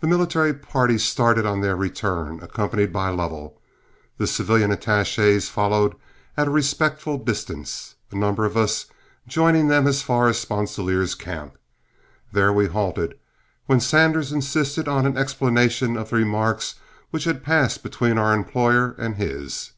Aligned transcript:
The 0.00 0.08
military 0.08 0.52
party 0.52 0.98
started 0.98 1.46
on 1.46 1.60
their 1.60 1.76
return, 1.76 2.40
accompanied 2.42 2.92
by 2.92 3.10
Lovell. 3.10 3.56
The 4.16 4.26
civilian 4.26 4.72
attaches 4.72 5.48
followed 5.48 5.94
at 6.36 6.48
a 6.48 6.50
respectful 6.50 7.18
distance, 7.18 7.94
a 8.10 8.16
number 8.16 8.44
of 8.44 8.56
us 8.56 8.86
joining 9.28 9.68
them 9.68 9.86
as 9.86 10.02
far 10.02 10.26
as 10.28 10.40
Sponsilier's 10.44 11.14
camp. 11.14 11.56
There 12.32 12.52
we 12.52 12.66
halted, 12.66 13.16
when 13.66 13.78
Sanders 13.78 14.32
insisted 14.32 14.88
on 14.88 15.06
an 15.06 15.16
explanation 15.16 15.96
of 15.96 16.10
the 16.10 16.16
remarks 16.16 16.74
which 17.12 17.22
had 17.22 17.44
passed 17.44 17.84
between 17.84 18.18
our 18.18 18.34
employer 18.34 18.96
and 18.98 19.14
his. 19.14 19.70